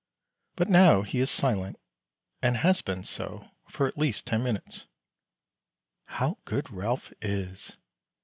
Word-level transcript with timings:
But 0.55 0.67
now 0.67 1.03
he 1.03 1.19
is 1.19 1.29
silent, 1.29 1.79
and 2.41 2.57
has 2.57 2.81
been 2.81 3.03
so 3.03 3.47
for 3.69 3.85
at 3.85 3.99
least 3.99 4.25
ten 4.25 4.41
minutes. 4.41 4.87
"How 6.05 6.39
good 6.45 6.71
Ralph 6.71 7.13
is!" 7.21 7.77